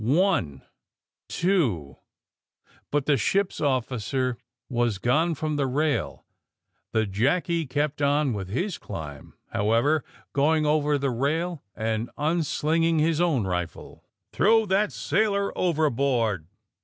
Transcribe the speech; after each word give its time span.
*^One, 0.03 0.63
two 1.29 1.97
'* 2.39 2.91
But 2.91 3.05
the 3.05 3.17
ship's 3.17 3.61
officer 3.61 4.39
was 4.67 4.97
gone 4.97 5.35
from 5.35 5.57
the 5.57 5.67
rail. 5.67 6.25
The 6.91 7.05
Jackie 7.05 7.67
kept 7.67 8.01
on 8.01 8.33
with 8.33 8.49
his 8.49 8.79
climb, 8.79 9.35
however, 9.53 10.03
going 10.33 10.65
over 10.65 10.97
the 10.97 11.11
rail 11.11 11.61
and 11.75 12.09
nnslinging 12.17 12.99
his 12.99 13.21
own 13.21 13.45
rifle. 13.45 14.03
*^ 14.29 14.31
Throw 14.35 14.65
that 14.65 14.91
sailor 14.91 15.55
overboard!'' 15.55 16.47